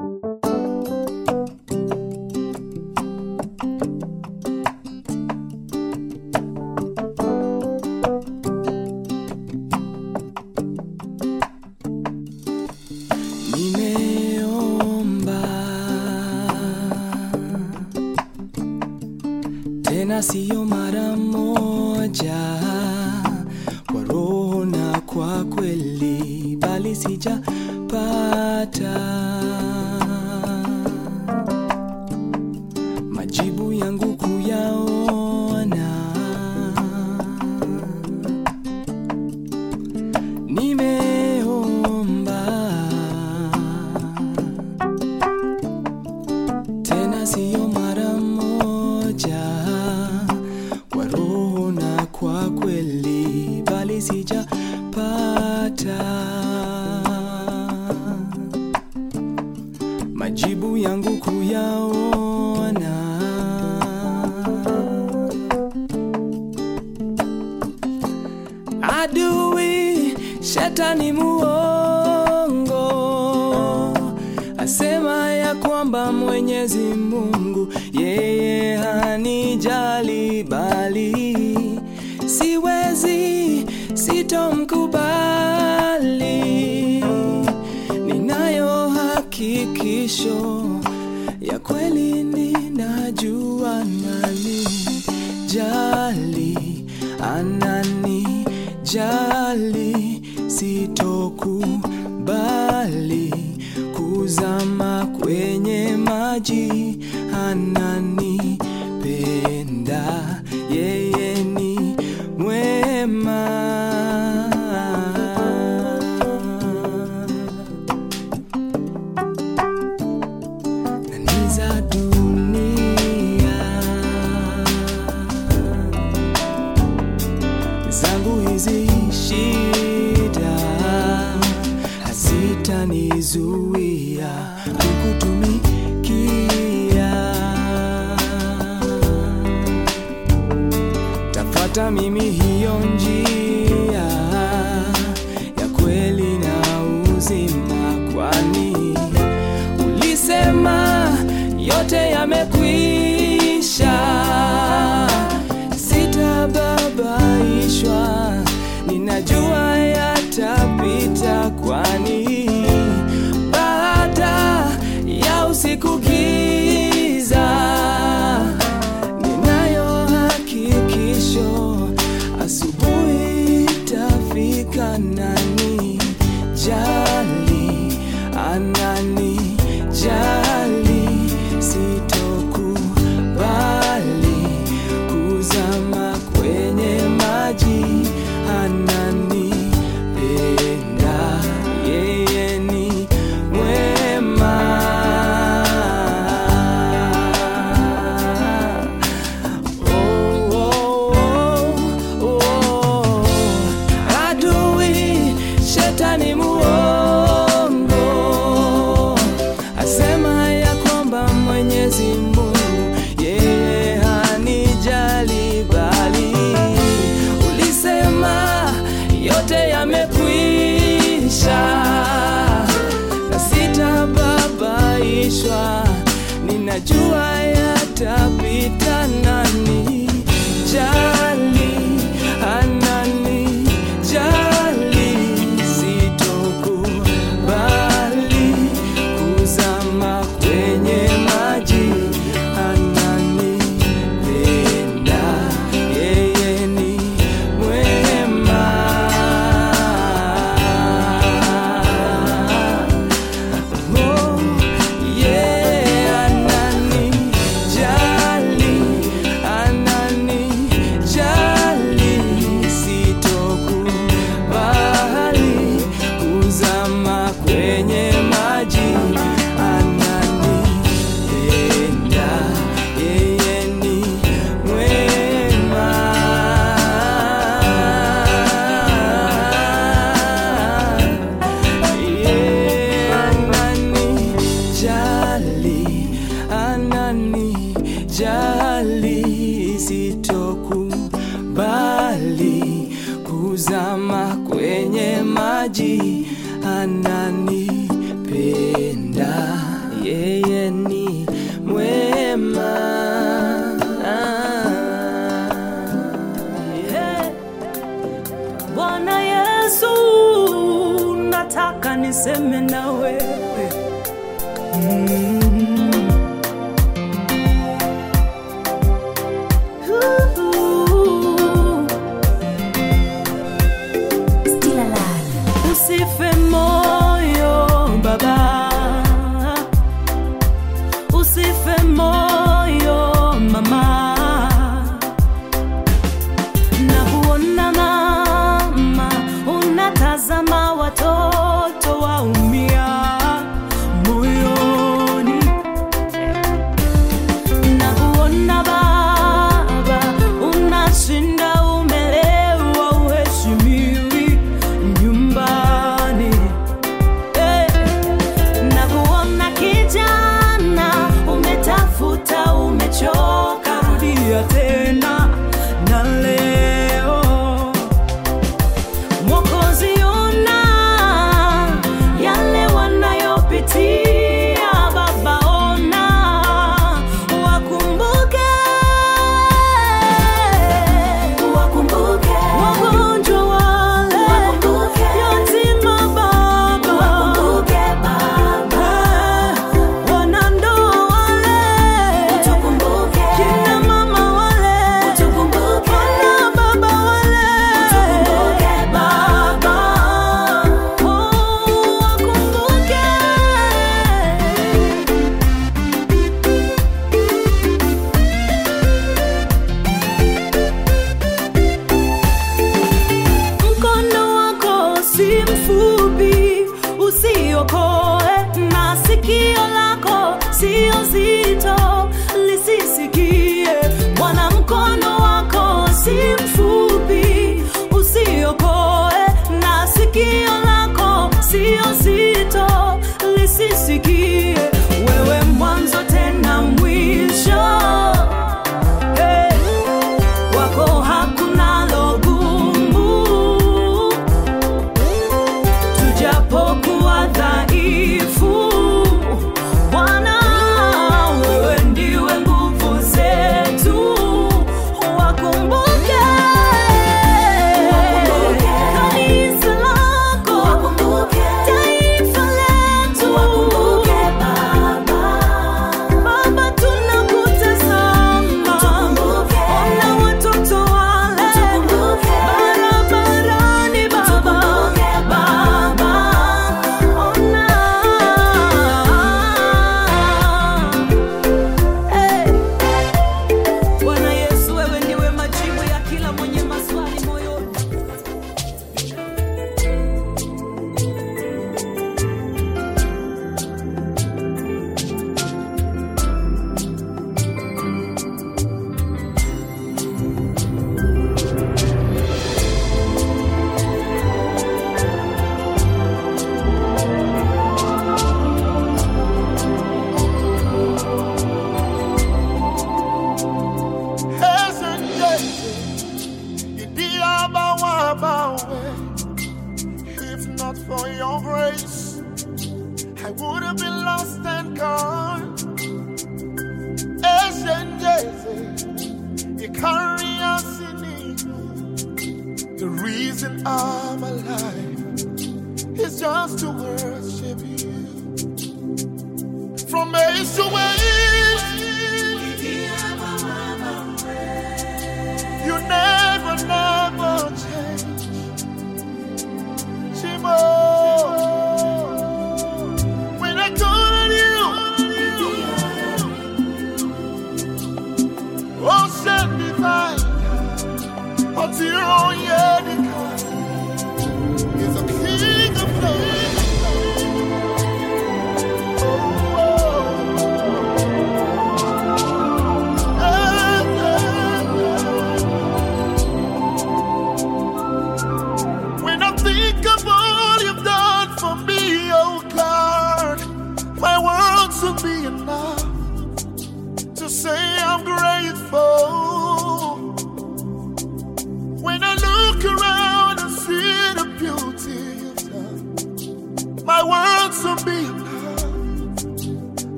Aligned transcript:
Nimeomba 0.00 0.29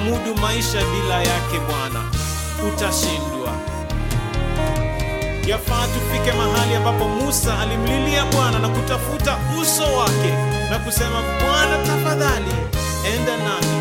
utayamudu 0.00 0.40
maisha 0.40 0.78
bila 0.84 1.14
yake 1.14 1.58
Bwana? 1.68 2.04
Utashindwa. 2.68 3.52
Yafaa 5.46 5.86
tufike 5.86 6.32
mahali 6.32 6.74
ambapo 6.74 7.08
Musa 7.08 7.58
alimlilia 7.58 8.24
Bwana 8.24 8.58
na 8.58 8.68
kutafuta 8.68 9.36
uso 9.62 9.82
wake 9.82 10.32
na 10.70 10.78
kusema, 10.78 11.22
Bwana 11.22 11.86
tafadhali, 11.86 12.52
enda 13.14 13.36
nami. 13.36 13.79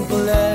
Place. 0.00 0.51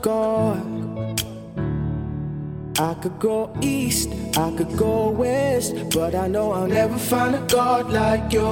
God. 0.00 0.78
I 2.80 2.94
could 2.94 3.18
go 3.18 3.52
east, 3.60 4.08
I 4.36 4.54
could 4.56 4.76
go 4.76 5.10
west, 5.10 5.74
but 5.92 6.14
I 6.14 6.28
know 6.28 6.52
I'll 6.52 6.68
never 6.68 6.96
find 6.96 7.34
a 7.34 7.40
God 7.48 7.90
like 7.90 8.32
you. 8.32 8.46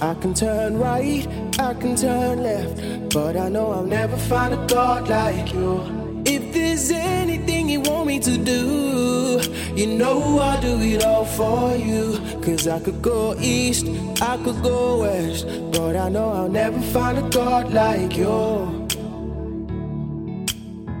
I 0.00 0.14
can 0.20 0.34
turn 0.34 0.78
right, 0.78 1.26
I 1.58 1.74
can 1.74 1.96
turn 1.96 2.42
left, 2.42 3.12
but 3.12 3.36
I 3.36 3.48
know 3.48 3.72
I'll 3.72 3.82
never 3.82 4.16
find 4.16 4.54
a 4.54 4.66
God 4.68 5.08
like 5.08 5.52
you. 5.52 6.22
If 6.24 6.52
there's 6.52 6.90
anything 6.90 7.68
you 7.68 7.80
want 7.80 8.06
me 8.06 8.20
to 8.20 8.36
do, 8.38 9.40
you 9.74 9.86
know 9.86 10.38
I'll 10.38 10.60
do 10.60 10.80
it 10.80 11.04
all 11.04 11.24
for 11.24 11.74
you. 11.74 12.20
Cause 12.42 12.68
I 12.68 12.78
could 12.78 13.02
go 13.02 13.34
east, 13.40 13.86
I 14.20 14.36
could 14.44 14.62
go 14.62 15.00
west, 15.00 15.46
but 15.72 15.96
I 15.96 16.08
know 16.08 16.28
I'll 16.30 16.48
never 16.48 16.80
find 16.92 17.18
a 17.18 17.28
God 17.30 17.72
like 17.72 18.16
you. 18.16 18.85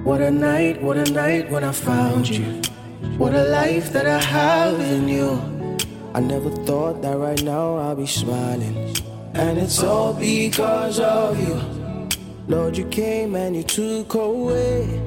What 0.06 0.20
a 0.20 0.30
night, 0.30 0.80
what 0.80 0.96
a 0.98 1.10
night 1.10 1.50
when 1.50 1.64
I 1.64 1.72
found 1.72 2.28
you. 2.28 2.44
What 3.18 3.34
a 3.34 3.42
life 3.48 3.92
that 3.92 4.06
I 4.06 4.20
have 4.20 4.78
in 4.78 5.08
you. 5.08 5.32
I 6.14 6.20
never 6.20 6.48
thought 6.48 7.02
that 7.02 7.18
right 7.18 7.42
now 7.42 7.74
I'll 7.74 7.96
be 7.96 8.06
smiling. 8.06 8.94
And 9.34 9.58
it's 9.58 9.82
all 9.82 10.14
because 10.14 11.00
of 11.00 11.40
you. 11.40 11.60
Lord, 12.46 12.78
you 12.78 12.84
came 12.84 13.34
and 13.34 13.56
you 13.56 13.64
took 13.64 14.14
away 14.14 15.00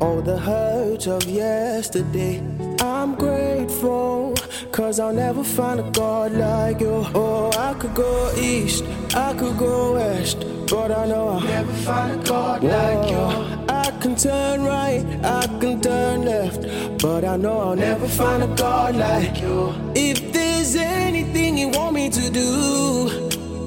all 0.00 0.20
the 0.20 0.36
hurt 0.36 1.06
of 1.06 1.22
yesterday. 1.30 2.42
I'm 2.80 3.14
grateful, 3.14 4.34
cause 4.72 4.98
I'll 4.98 5.14
never 5.14 5.44
find 5.44 5.78
a 5.78 5.88
God 5.92 6.32
like 6.32 6.80
you. 6.80 7.06
Oh, 7.14 7.52
I 7.56 7.74
could 7.74 7.94
go 7.94 8.32
east, 8.36 8.82
I 9.14 9.34
could 9.34 9.56
go 9.56 9.94
west, 9.94 10.44
but 10.68 10.90
I 10.90 11.06
know 11.06 11.28
I'll 11.28 11.40
never 11.40 11.72
find 11.84 12.20
a 12.20 12.24
God 12.24 12.64
like 12.64 13.08
you. 13.08 13.62
I 13.68 13.81
can 14.02 14.16
turn 14.16 14.64
right, 14.64 15.04
I 15.22 15.46
can 15.60 15.80
turn 15.80 16.24
left, 16.24 16.62
but 17.00 17.24
I 17.24 17.36
know 17.36 17.58
I'll 17.60 17.76
never 17.76 18.08
find 18.08 18.42
a 18.42 18.48
God 18.56 18.96
like 18.96 19.40
you. 19.40 19.72
If 19.94 20.32
there's 20.32 20.74
anything 20.74 21.56
you 21.56 21.68
want 21.68 21.94
me 21.94 22.10
to 22.10 22.30
do, 22.30 22.48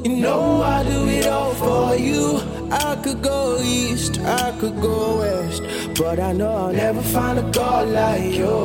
you 0.04 0.18
know 0.18 0.62
I'll 0.62 0.84
do 0.84 1.08
it 1.08 1.26
all 1.28 1.54
for 1.54 1.96
you. 1.96 2.42
I 2.70 2.98
could 3.02 3.22
go 3.22 3.62
east, 3.62 4.20
I 4.20 4.52
could 4.60 4.82
go 4.82 5.20
west, 5.20 5.64
but 5.98 6.20
I 6.20 6.34
know 6.34 6.52
I'll 6.52 6.74
never 6.74 7.02
find 7.02 7.40
a 7.40 7.50
God 7.52 7.88
like 7.88 8.34
you. 8.34 8.56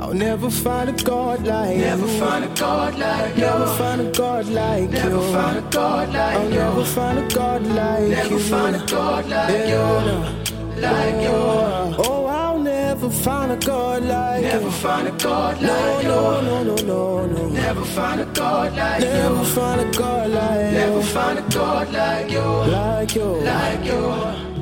I'll 0.00 0.14
never 0.14 0.48
find 0.48 0.88
a 0.88 1.04
God 1.04 1.44
like 1.46 1.76
you. 1.76 1.82
never. 1.82 2.06
Find 2.06 2.44
a 2.44 2.54
God 2.54 2.98
like 2.98 3.36
never 3.36 3.66
you. 3.66 3.78
find 3.78 4.00
a 4.00 4.10
God 4.12 4.46
like 4.48 4.90
never 4.90 5.32
find 5.32 5.58
a 5.58 5.70
God 5.70 6.08
like 6.08 6.36
I'll 6.36 6.44
you. 6.44 6.58
Never 6.58 6.84
find 6.84 7.18
a 7.18 7.34
God 7.34 7.62
like 7.66 8.08
you. 8.08 8.14
Never 8.14 8.38
find 8.38 8.76
a 8.76 8.86
God 8.86 9.26
like 9.26 9.68
you 9.68 10.43
like 10.84 11.20
you. 11.26 12.04
Oh, 12.06 12.26
I'll 12.26 12.58
never 12.58 13.10
find 13.10 13.52
a 13.52 13.56
God 13.56 14.02
like 14.04 14.42
never 14.42 14.64
you. 14.64 14.70
Find 14.70 15.08
a 15.08 15.12
God 15.12 15.62
like 15.62 15.62
no, 15.62 16.00
you. 16.00 16.08
No, 16.08 16.40
no, 16.42 16.62
no, 16.62 16.74
no, 16.74 17.26
no. 17.26 17.48
Never 17.48 17.84
find 17.84 18.20
a 18.20 18.26
God 18.26 18.76
like 18.76 19.00
never 19.00 19.16
you. 19.16 19.22
Never 19.22 19.44
find 19.44 19.80
a 19.80 19.98
God 19.98 20.30
like 20.30 20.72
you. 20.72 20.78
Never 20.78 21.02
find 21.02 21.38
a 21.38 21.42
God 21.42 21.92
like 21.92 22.30
you. 22.30 22.48
Like 22.78 23.14
you. 23.14 23.30
Like 23.52 23.84
you. 23.84 24.02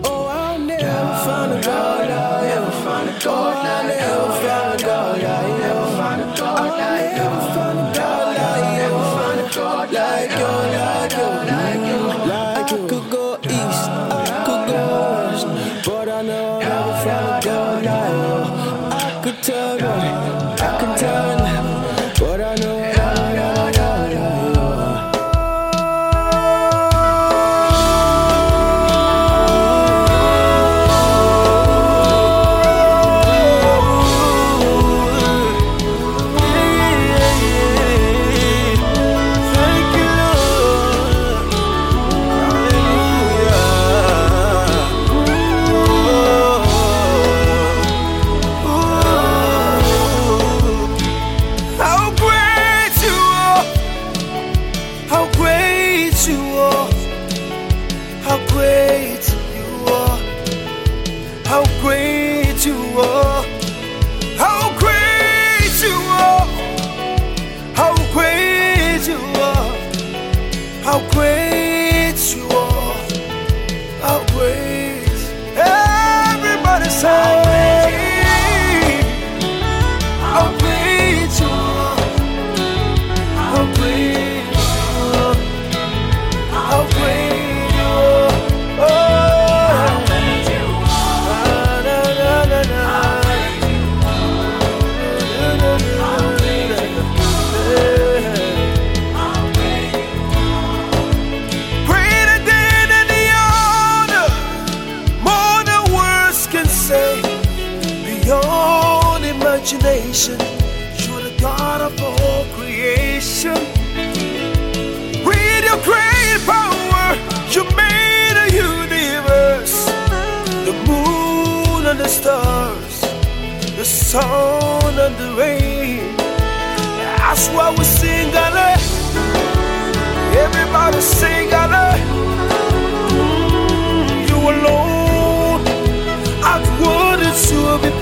Oh, 0.04 0.26
I'll 0.26 0.58
never 0.58 1.14
find 1.24 1.52
a 1.52 1.60
God 1.62 2.08
like 2.08 2.32
like 2.32 2.40
you. 2.40 2.48
Never 2.48 2.70
find 2.84 3.08
a 3.08 3.24
God 3.24 5.22
like 5.22 5.48
you. 5.48 5.58
Never 5.58 5.90
find 5.96 6.20
a 6.20 6.36
God 6.36 6.68
like 6.78 7.12
you. 7.12 7.22
Never 7.22 7.40
find 7.54 7.78
a 7.78 7.92
God 7.94 8.36
like 8.36 8.72
you. 8.72 8.82
Never 8.82 9.04
find 9.16 9.40
a 9.40 9.54
God 9.54 9.92
like 9.92 10.30
you. 10.30 10.61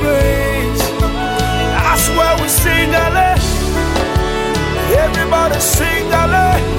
praise. 0.00 0.82
That's 1.76 2.08
where 2.16 2.36
we 2.42 2.48
sing, 2.48 2.90
Ale. 2.94 3.36
Everybody 5.04 5.60
sing, 5.60 6.10
Ale. 6.12 6.69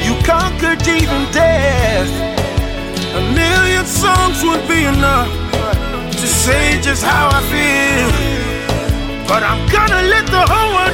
You 0.05 0.13
conquered 0.33 0.81
even 0.87 1.21
death. 1.31 2.09
A 3.19 3.21
million 3.41 3.85
songs 3.85 4.37
would 4.47 4.63
be 4.67 4.81
enough 4.85 5.29
to 6.21 6.27
say 6.43 6.79
just 6.87 7.03
how 7.03 7.25
I 7.37 7.41
feel. 7.53 8.09
But 9.29 9.41
I'm 9.49 9.61
gonna 9.75 10.01
let 10.13 10.25
the 10.35 10.43
whole 10.51 10.71
world. 10.75 10.86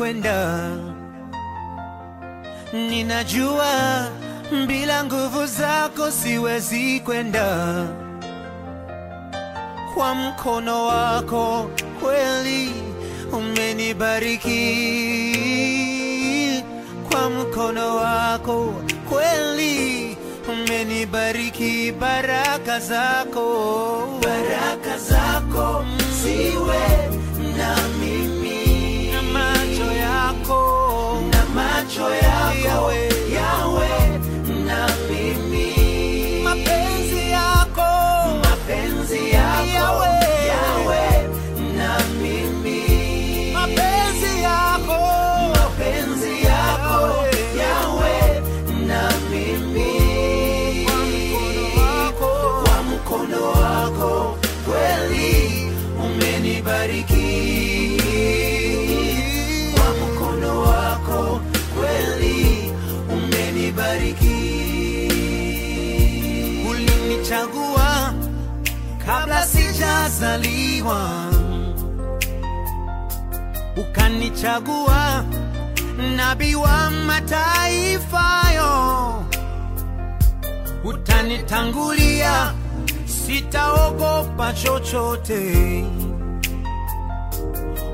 kwenda. 0.00 0.70
Ninajua 2.72 4.08
bila 4.66 5.04
nguvu 5.04 5.46
zako 5.46 6.10
siwezi 6.10 7.00
kwenda, 7.00 7.86
kwa 9.94 10.14
mkono 10.14 10.84
wako 10.86 11.70
kweli 12.02 12.70
umenibariki, 13.32 14.64
kwa 17.10 17.30
mkono 17.30 17.96
wako 17.96 18.74
kweli 19.08 20.16
umenibariki, 20.52 21.92
baraka 21.92 22.80
zako, 22.80 24.20
baraka 24.22 24.98
zako 24.98 25.84
siwe 26.22 27.09
yako. 30.50 31.20
Na 31.32 31.44
macho 31.54 32.14
yako. 32.14 32.68
yawe 32.68 33.09
nilipozaliwa 70.20 71.10
ukanichagua 73.76 75.24
nabii 76.16 76.54
wa 76.54 76.90
mataifa 76.90 78.52
yo, 78.56 79.24
utanitangulia, 80.84 82.54
sitaogopa 83.06 84.52
chochote. 84.52 85.84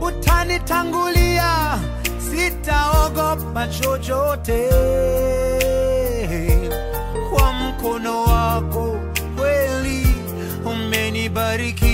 Utanitangulia, 0.01 1.79
sitaogopa 2.31 3.69
chochote. 3.69 4.69
Kwa 7.31 7.53
mkono 7.53 8.23
wako 8.23 8.99
kweli 9.37 10.07
umenibariki 10.65 11.86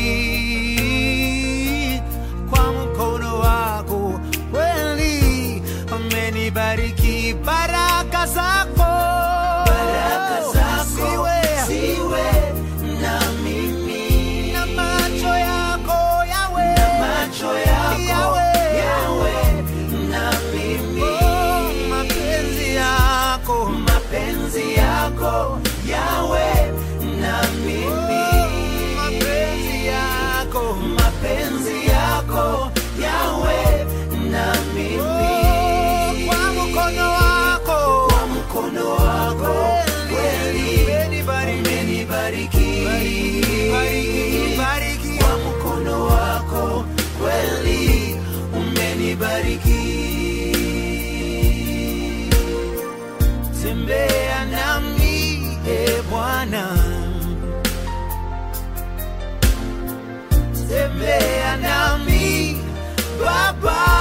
goodbye. 63.62 63.91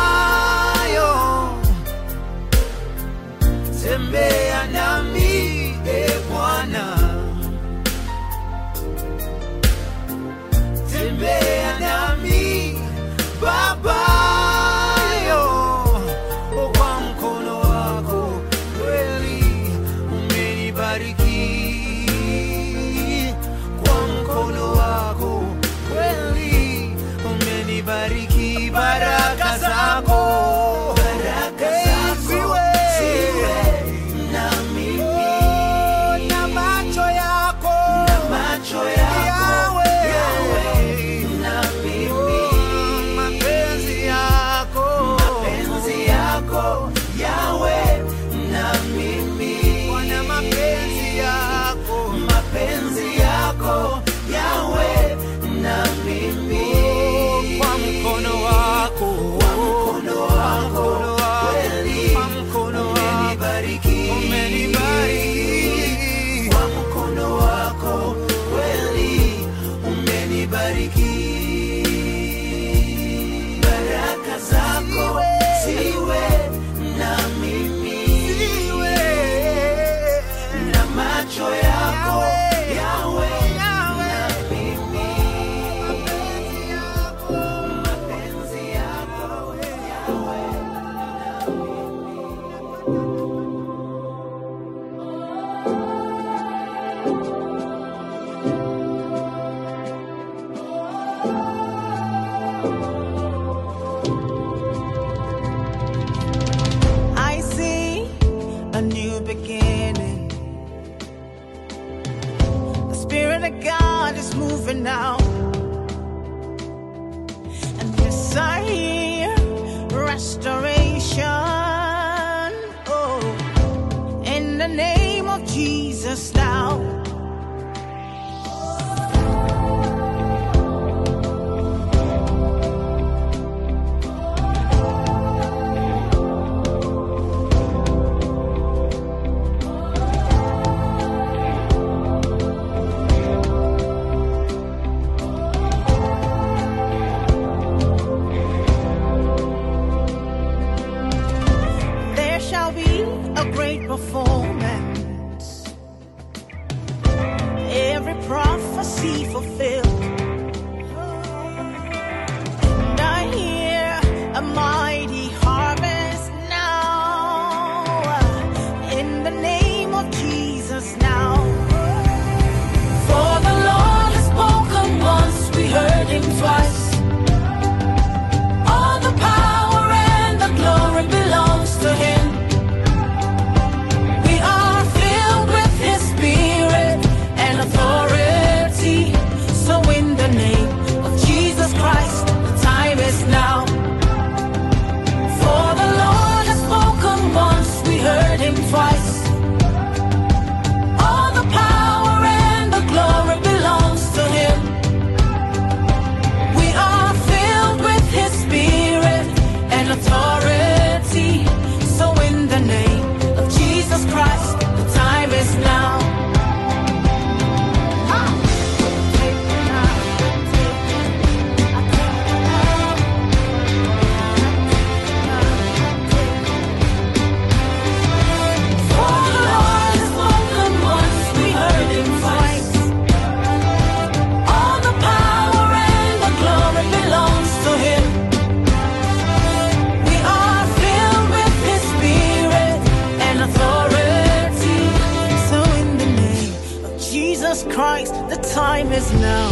The 248.31 248.37
time 248.37 248.93
is 248.93 249.11
now. 249.11 249.51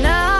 Now, 0.00 0.35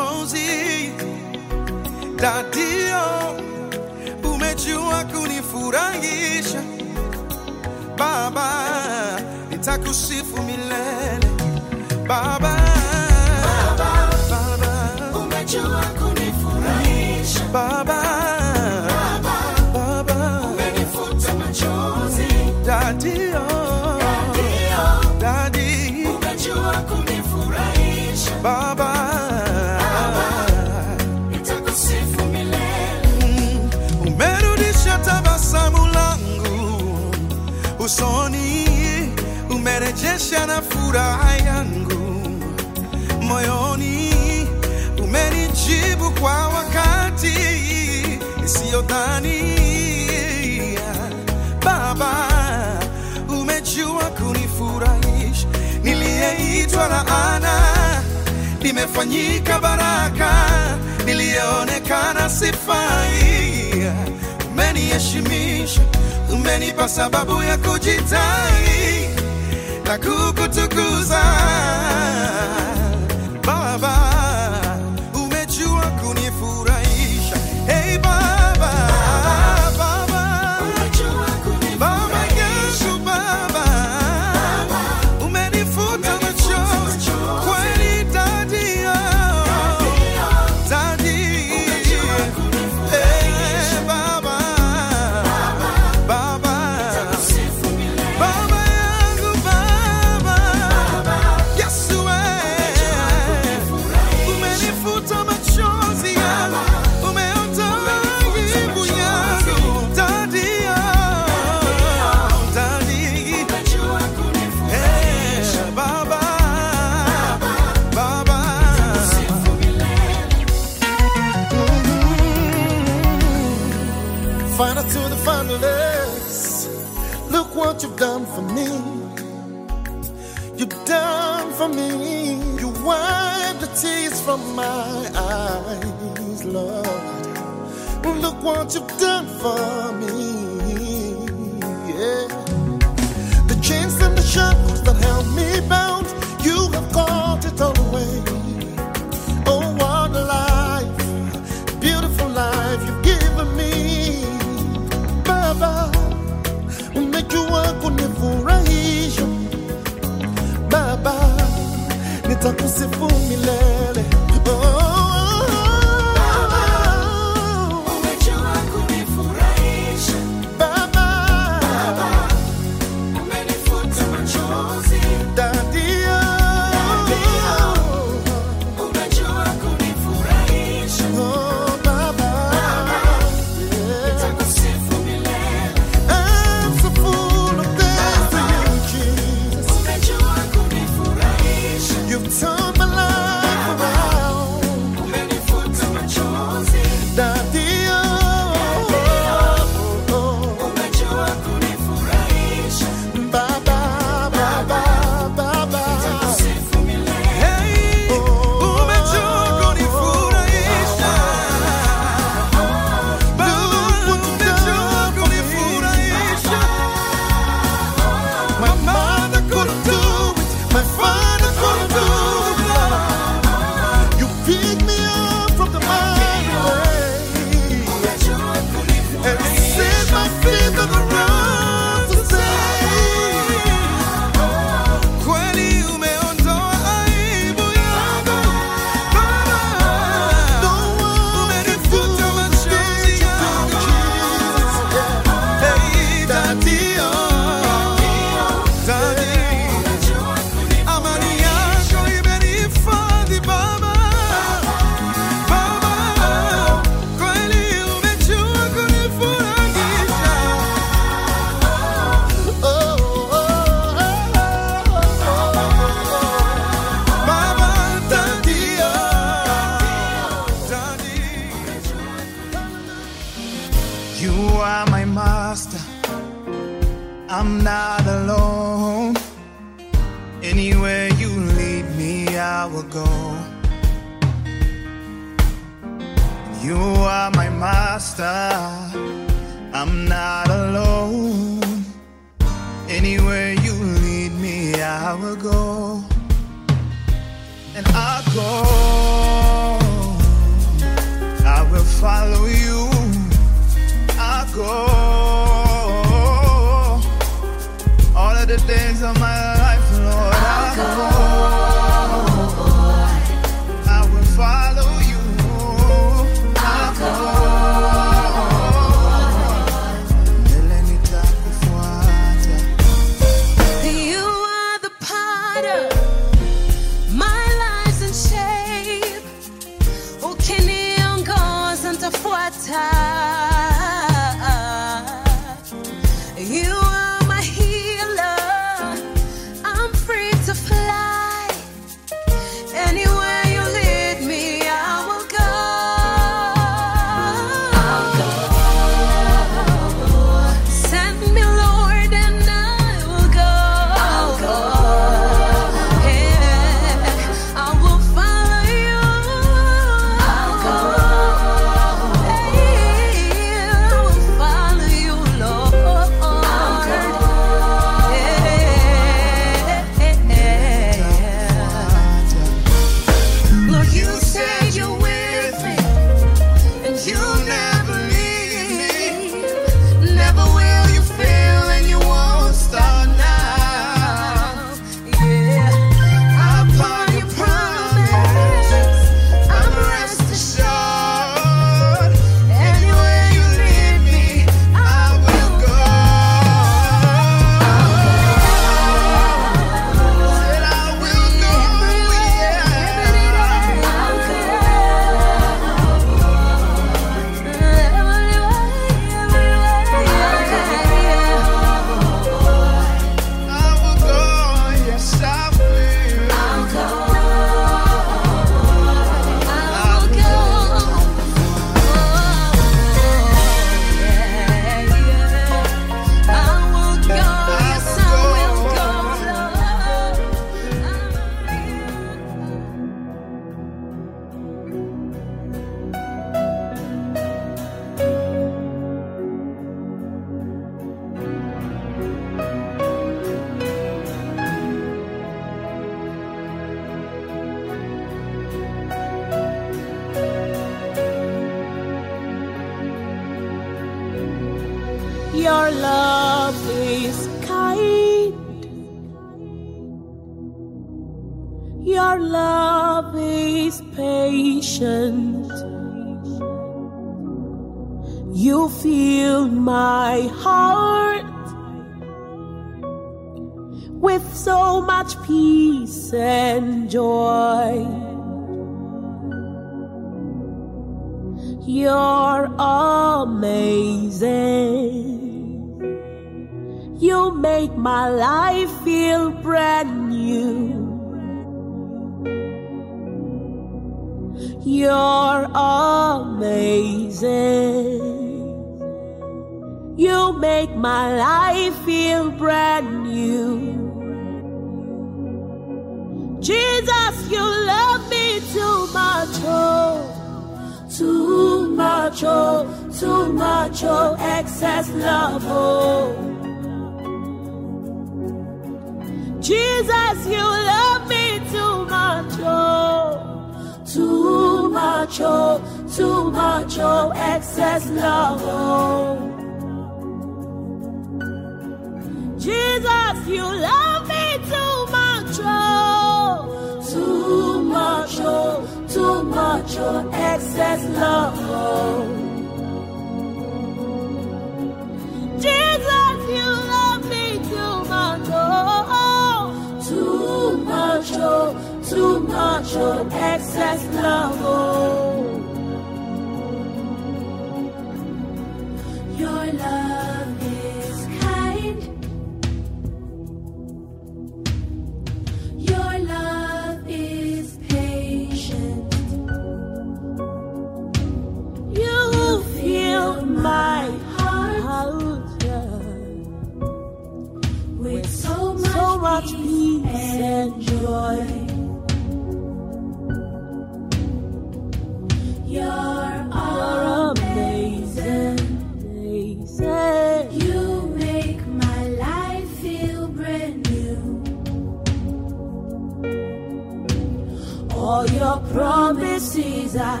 desire. 599.76 600.00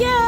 Yeah. 0.00 0.19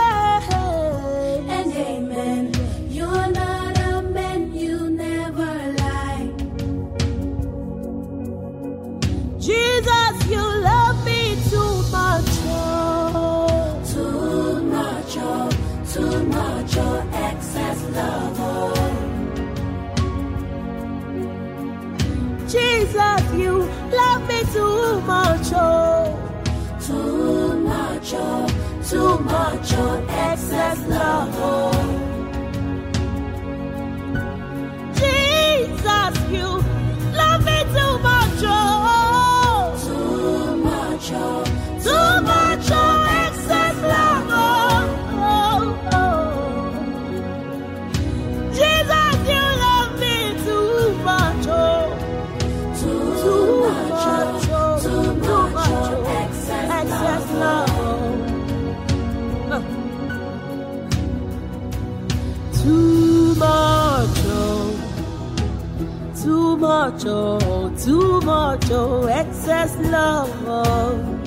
much, 67.04 67.44
oh, 67.44 67.70
too 67.76 68.20
much, 68.20 68.70
oh, 68.70 69.06
excess 69.06 69.76
love. 69.78 70.30
Oh. 70.46 71.18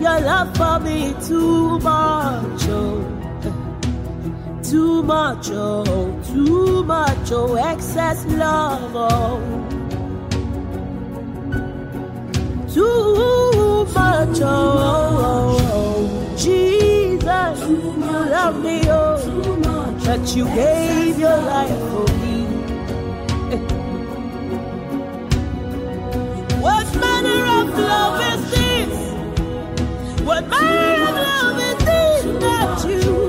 Your 0.00 0.20
love 0.20 0.56
for 0.56 0.80
me 0.80 1.14
too 1.26 1.78
much, 1.80 2.68
oh. 2.68 3.06
Too 4.62 5.02
much, 5.02 5.50
oh. 5.50 6.20
Too 6.32 6.84
much, 6.84 7.32
oh. 7.32 7.54
Excess 7.54 8.24
love, 8.26 8.92
oh. 8.94 9.40
Too 12.72 13.84
much, 13.94 14.40
oh. 14.42 15.58
oh. 15.62 16.36
Jesus, 16.36 17.60
you 17.68 17.92
love 17.96 18.62
me, 18.64 18.80
oh. 18.88 19.16
that 20.00 20.34
you 20.34 20.44
gave 20.46 21.18
your 21.18 21.36
life, 21.36 21.70
oh. 21.70 22.19
What 30.24 30.46
might 30.48 31.08
of 31.08 31.14
love 31.16 31.60
is 31.60 31.84
this? 31.84 32.24
not 32.42 32.88
you? 32.88 33.19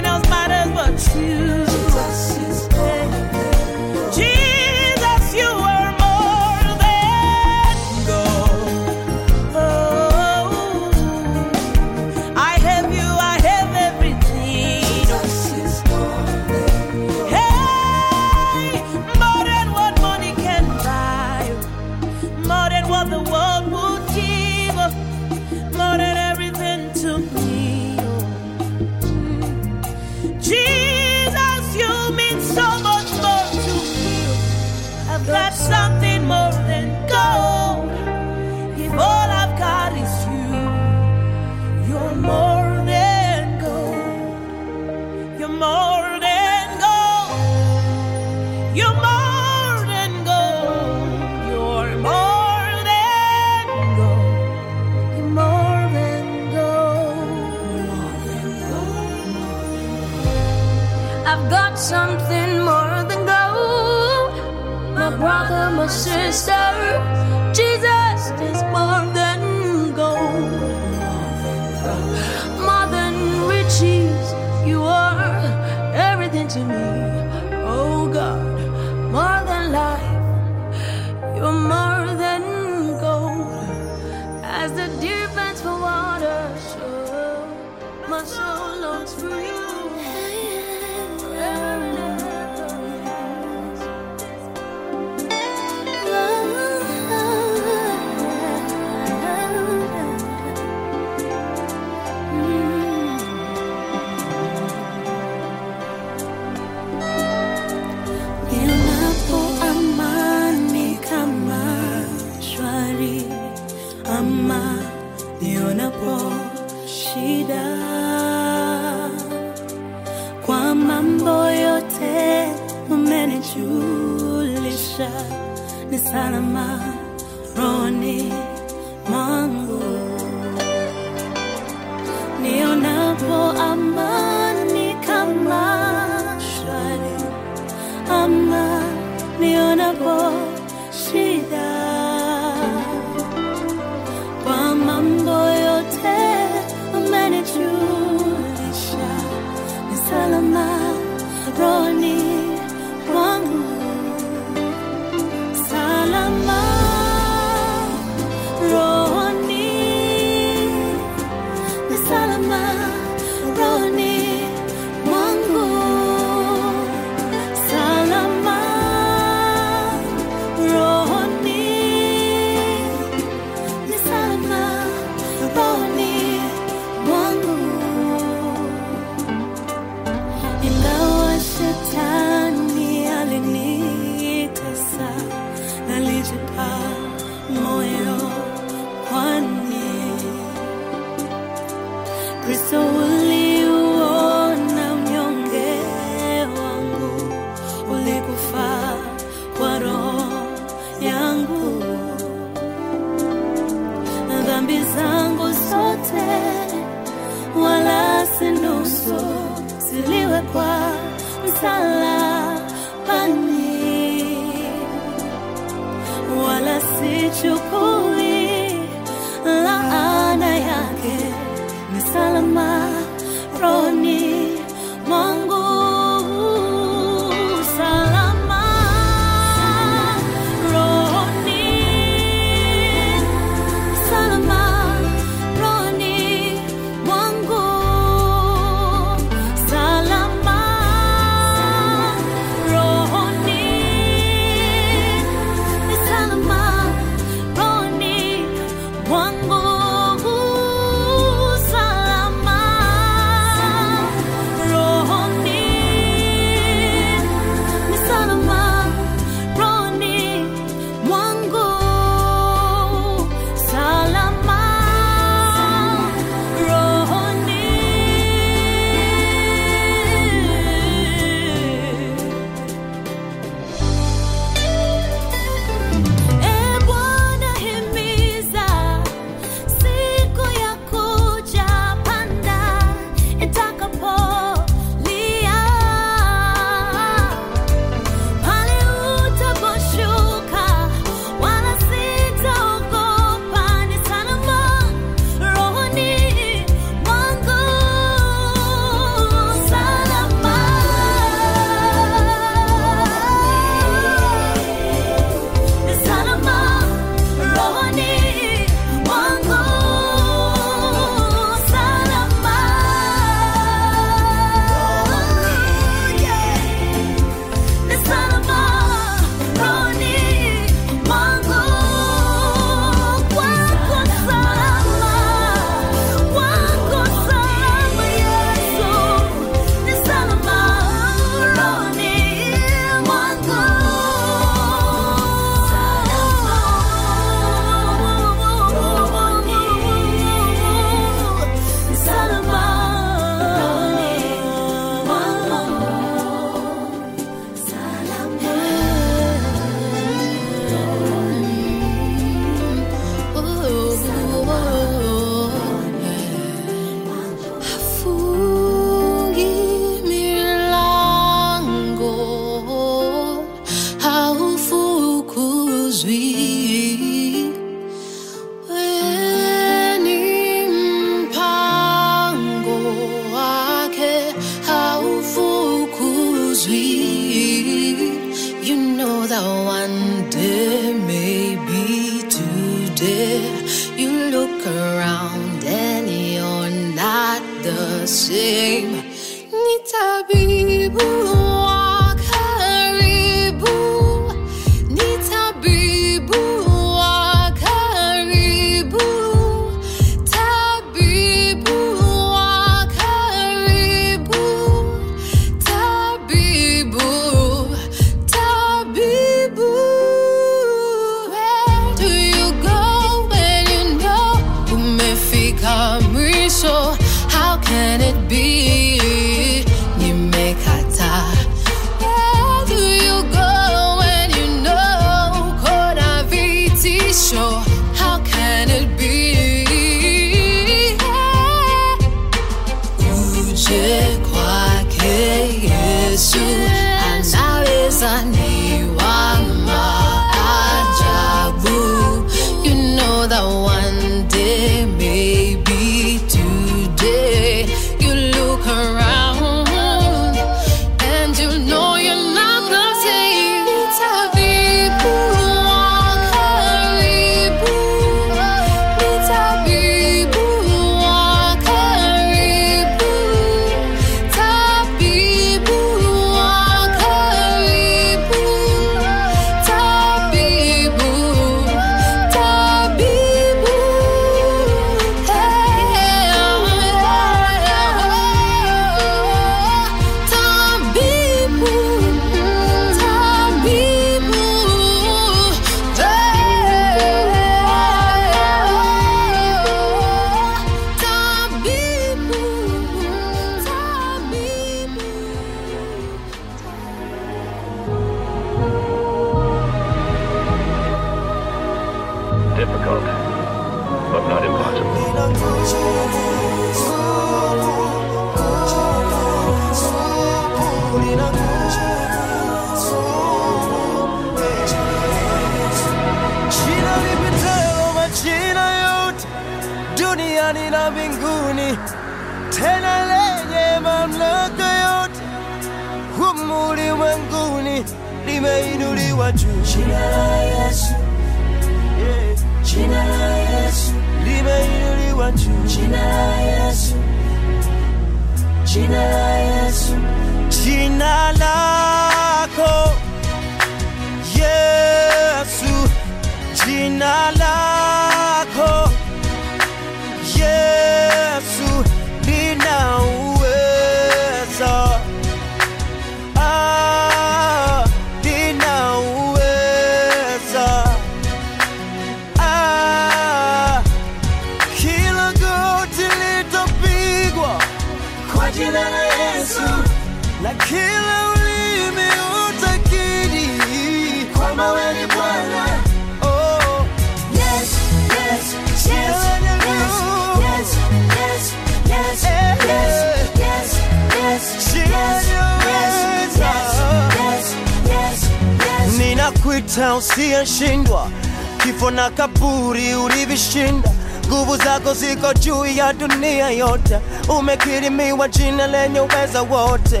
Mheshimiwa, 597.90 598.28
jina 598.28 598.66
lenye 598.66 599.00
uweza 599.00 599.42
wote. 599.42 600.00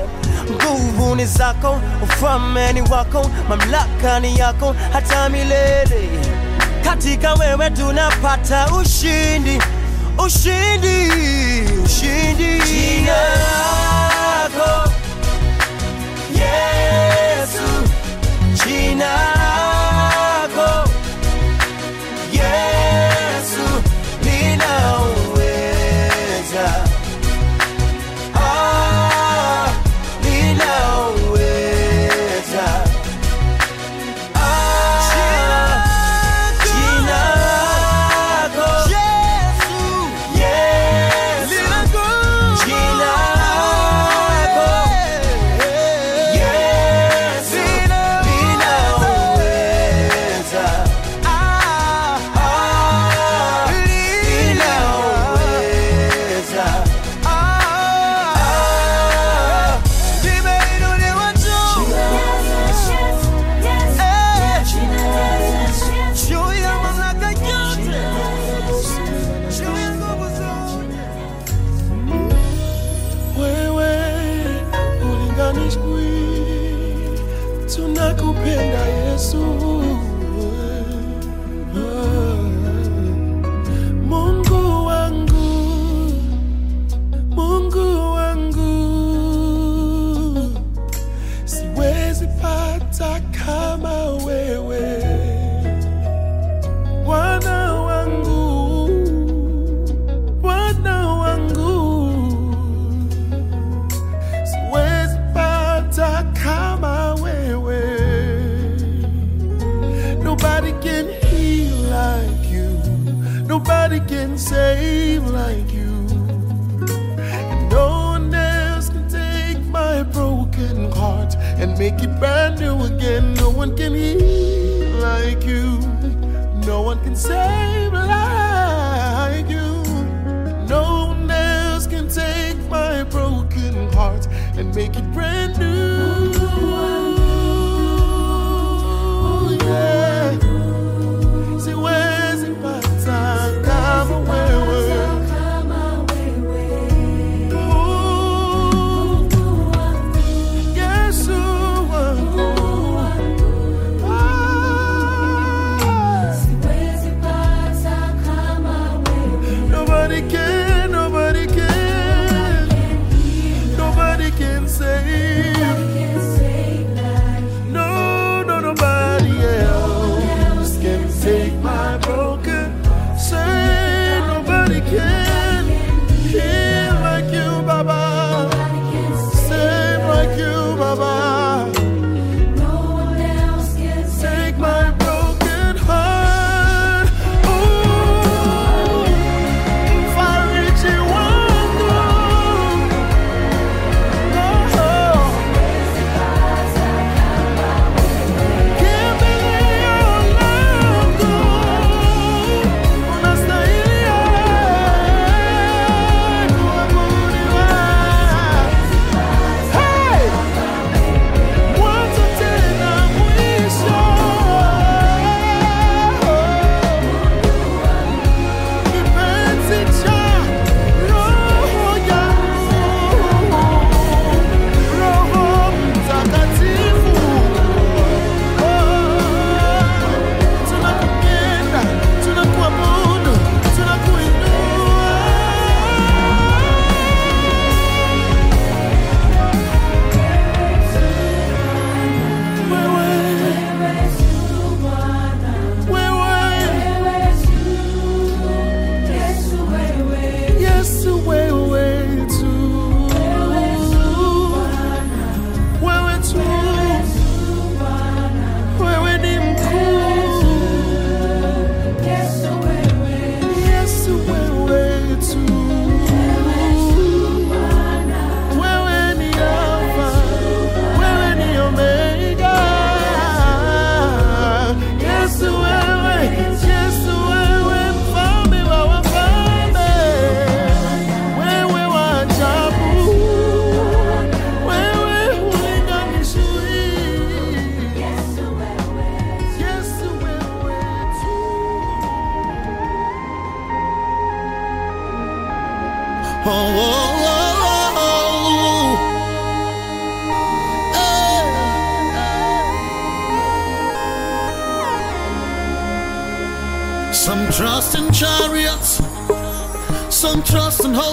Nguvu 0.50 1.14
ni 1.14 1.26
zako, 1.26 1.80
ufalme 2.02 2.72
ni 2.72 2.80
wako, 2.82 3.30
mamlaka 3.48 4.20
ni 4.20 4.38
yako 4.38 4.74
hata 4.92 5.28
milele. 5.28 6.08
Katika 6.84 7.34
wewe 7.34 7.70
tunapata 7.70 8.66
ushindi, 8.66 9.58
ushindi, 10.26 11.10
ushindi. 11.84 12.60
Jina 12.66 13.16
lako 13.36 14.90
Yesu, 16.32 17.88
jina 18.66 19.06
lako 19.06 19.43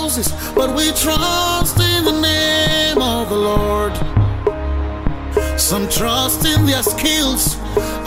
houses, 0.02 0.34
but 0.56 0.76
we 0.76 0.91
trust 0.94 1.78
in 1.80 2.03
the 2.06 2.18
name 2.22 2.98
of 2.98 3.30
the 3.30 3.36
Lord. 3.36 3.94
Some 5.60 5.88
trust 5.90 6.44
in 6.44 6.65
their 6.65 6.82
skills, 6.82 7.56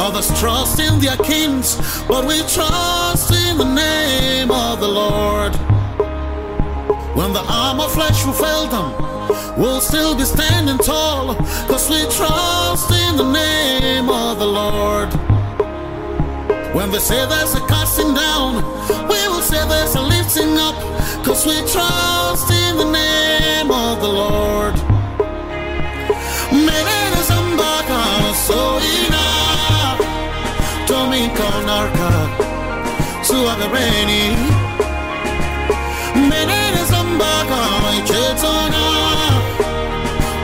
others 0.06 0.28
trust 0.40 0.80
in 0.80 0.98
their 0.98 1.16
kings, 1.18 1.76
but 2.08 2.26
we 2.26 2.38
trust 2.56 3.30
in 3.30 3.58
the 3.58 3.70
name 3.86 4.50
of 4.50 4.80
the 4.80 4.88
Lord. 4.88 5.54
When 7.18 7.32
the 7.32 7.44
arm 7.48 7.78
of 7.78 7.92
flesh 7.92 8.24
will 8.26 8.38
fail 8.46 8.66
them, 8.66 8.90
we'll 9.56 9.80
still 9.80 10.16
be 10.16 10.24
standing 10.24 10.78
tall, 10.78 11.36
cause 11.68 11.88
we 11.88 12.02
trust 12.18 12.90
in 12.90 13.16
the 13.16 13.30
name 13.30 14.08
of 14.08 14.40
the 14.40 14.50
Lord. 14.62 15.10
When 16.74 16.90
they 16.90 16.98
say 16.98 17.24
there's 17.28 17.54
a 17.54 17.60
casting 17.68 18.14
down, 18.14 18.56
we 19.08 19.20
will 19.30 19.42
say 19.42 19.62
there's 19.68 19.94
a 19.94 20.02
lifting 20.02 20.58
up. 20.58 20.93
Cause 21.24 21.46
we 21.46 21.56
trust 21.72 22.50
in 22.50 22.76
the 22.76 22.84
name 22.84 23.70
of 23.70 24.00
the 24.00 24.08
Lord. 24.08 24.74
Melele 26.52 27.22
sambaka 27.30 28.00
soina 28.46 29.24
Tomi 30.86 31.28
konarka 31.36 32.10
suagareni 33.22 34.36
Melele 36.28 36.84
sambaka 36.90 37.60
ichetona 37.98 38.84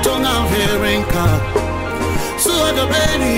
Tonga 0.03 0.35
virenka 0.51 1.27
suagareni 2.43 3.37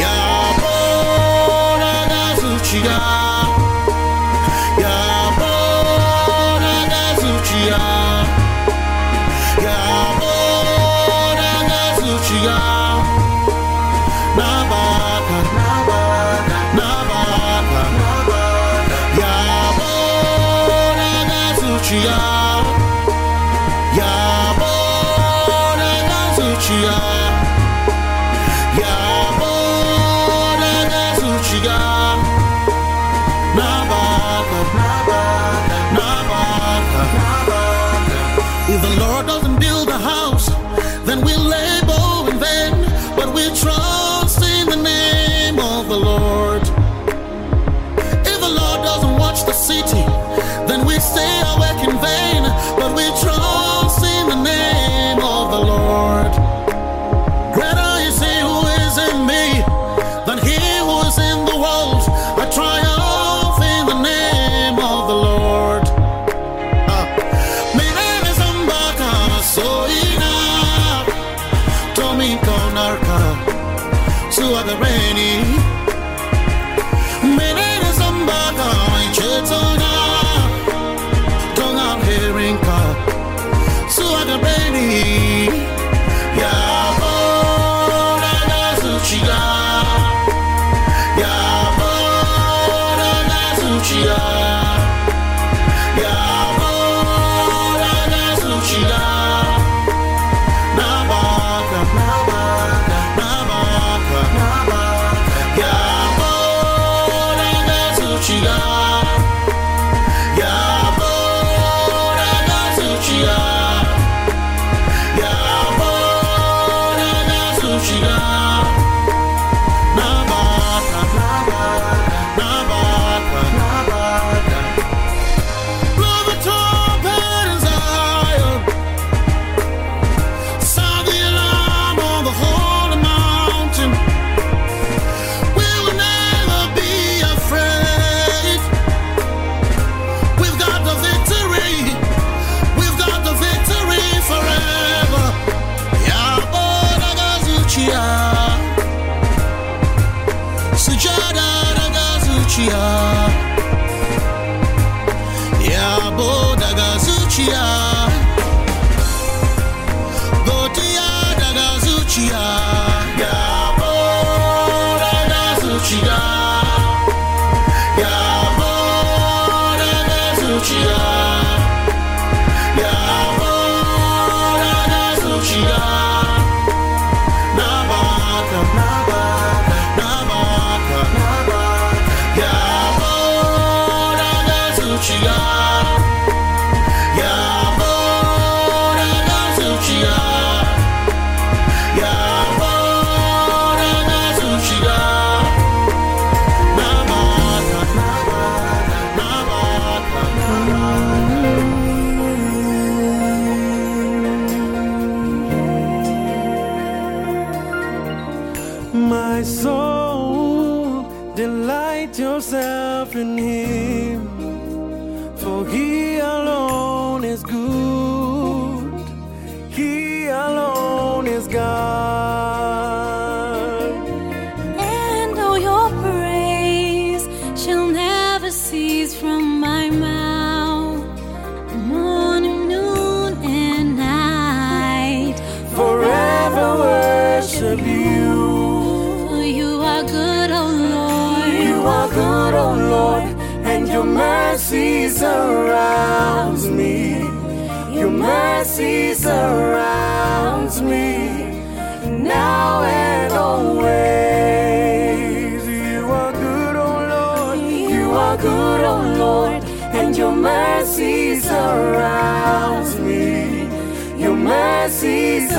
Yaora 0.00 1.94
gazuchiga 2.10 3.21
Yeah. 22.02 22.31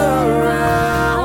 Mercy 0.04 1.23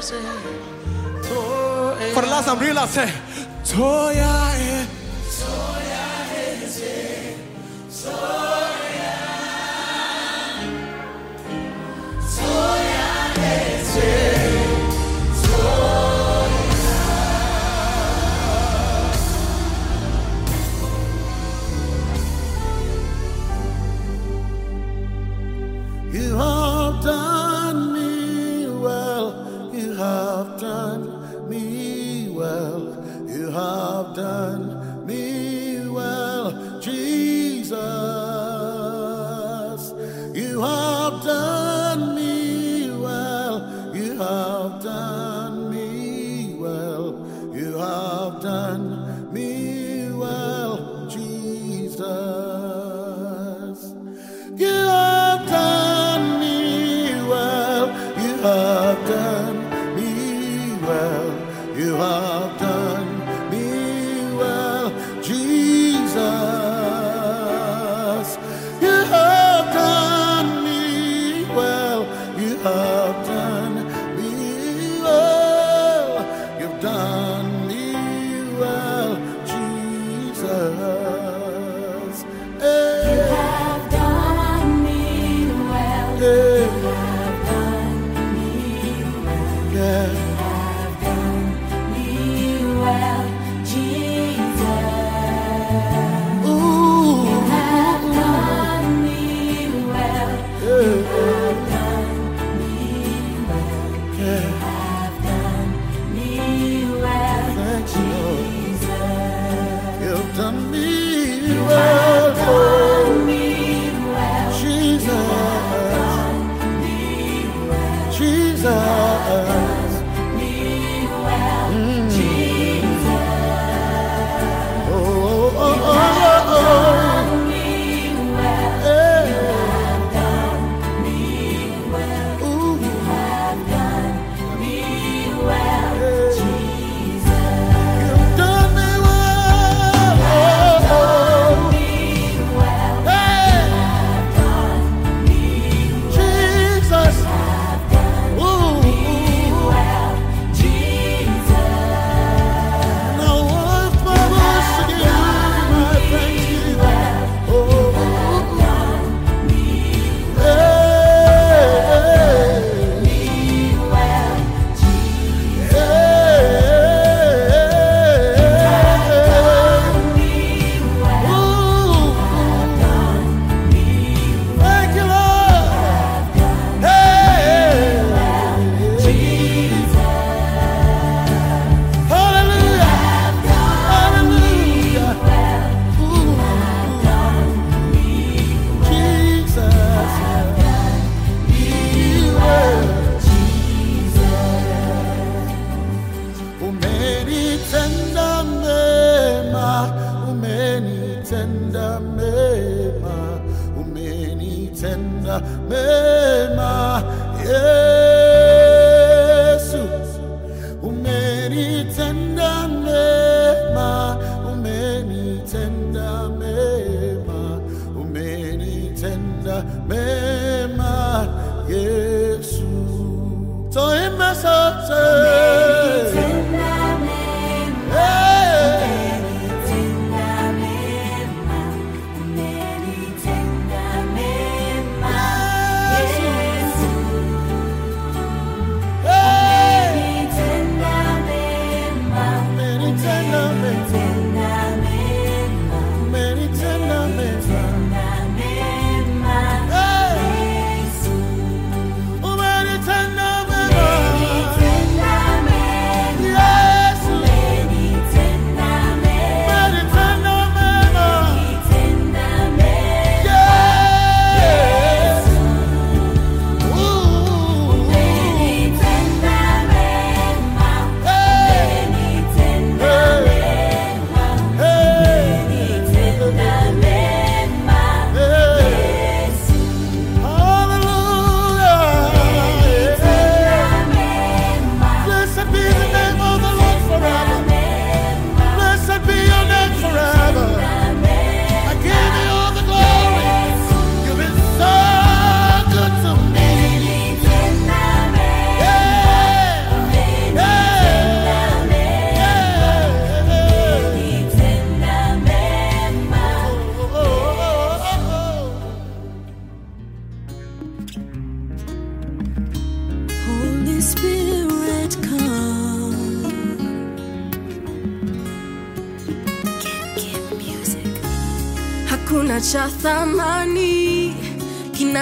For 0.00 0.16
the 2.22 2.26
last 2.26 2.46
time, 2.46 2.58
realize 2.58 2.90
say, 2.90 3.12
Toya. 3.64 4.99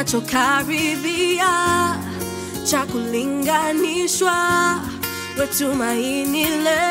tunachokaribia 0.08 1.48
cha 2.64 2.86
kulinganishwa, 2.86 4.34
wetumaini 5.38 6.44
leo. 6.44 6.87